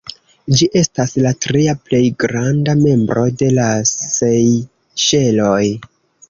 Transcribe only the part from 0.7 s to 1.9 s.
estas la tria